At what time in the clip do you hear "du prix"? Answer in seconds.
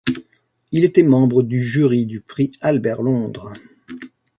2.07-2.53